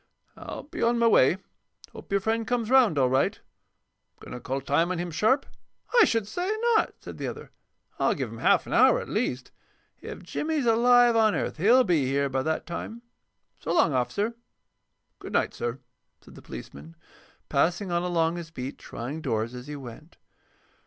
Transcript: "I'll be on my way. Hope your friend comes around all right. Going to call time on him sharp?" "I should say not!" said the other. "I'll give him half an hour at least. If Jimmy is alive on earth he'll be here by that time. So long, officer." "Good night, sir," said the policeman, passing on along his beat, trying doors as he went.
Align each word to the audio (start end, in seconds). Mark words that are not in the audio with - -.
"I'll 0.35 0.63
be 0.63 0.81
on 0.81 0.97
my 0.97 1.05
way. 1.05 1.37
Hope 1.93 2.11
your 2.11 2.21
friend 2.21 2.47
comes 2.47 2.71
around 2.71 2.97
all 2.97 3.07
right. 3.07 3.39
Going 4.19 4.31
to 4.31 4.39
call 4.39 4.59
time 4.59 4.91
on 4.91 4.97
him 4.97 5.11
sharp?" 5.11 5.45
"I 5.93 6.05
should 6.05 6.27
say 6.27 6.51
not!" 6.75 6.95
said 6.99 7.19
the 7.19 7.27
other. 7.27 7.51
"I'll 7.99 8.15
give 8.15 8.31
him 8.31 8.39
half 8.39 8.65
an 8.65 8.73
hour 8.73 8.99
at 8.99 9.07
least. 9.07 9.51
If 9.99 10.23
Jimmy 10.23 10.55
is 10.55 10.65
alive 10.65 11.15
on 11.15 11.35
earth 11.35 11.57
he'll 11.57 11.83
be 11.83 12.03
here 12.07 12.29
by 12.29 12.41
that 12.41 12.65
time. 12.65 13.03
So 13.59 13.75
long, 13.75 13.93
officer." 13.93 14.33
"Good 15.19 15.33
night, 15.33 15.53
sir," 15.53 15.77
said 16.19 16.33
the 16.33 16.41
policeman, 16.41 16.95
passing 17.47 17.91
on 17.91 18.01
along 18.01 18.37
his 18.37 18.49
beat, 18.49 18.79
trying 18.79 19.21
doors 19.21 19.53
as 19.53 19.67
he 19.67 19.75
went. 19.75 20.17